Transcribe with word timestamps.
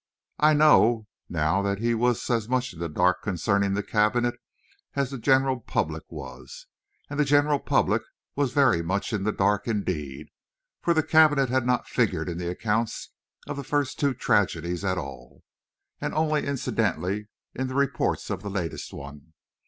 I 0.39 0.55
know 0.55 1.05
now 1.29 1.61
that 1.61 1.77
he 1.77 1.93
was 1.93 2.27
as 2.27 2.49
much 2.49 2.73
in 2.73 2.79
the 2.79 2.89
dark 2.89 3.21
concerning 3.21 3.75
the 3.75 3.83
cabinet 3.83 4.33
as 4.95 5.11
the 5.11 5.19
general 5.19 5.59
public 5.59 6.01
was; 6.09 6.65
and 7.07 7.19
the 7.19 7.23
general 7.23 7.59
public 7.59 8.01
was 8.35 8.51
very 8.51 8.81
much 8.81 9.13
in 9.13 9.25
the 9.25 9.31
dark 9.31 9.67
indeed, 9.67 10.29
for 10.81 10.95
the 10.95 11.03
cabinet 11.03 11.49
had 11.49 11.67
not 11.67 11.87
figured 11.87 12.29
in 12.29 12.39
the 12.39 12.49
accounts 12.49 13.09
of 13.45 13.57
the 13.57 13.63
first 13.63 13.99
two 13.99 14.15
tragedies 14.15 14.83
at 14.83 14.97
all, 14.97 15.43
and 15.99 16.15
only 16.15 16.47
incidentally 16.47 17.27
in 17.53 17.67
the 17.67 17.75
reports 17.75 18.31
of 18.31 18.41
the 18.41 18.49
latest 18.49 18.91
one. 18.91 19.33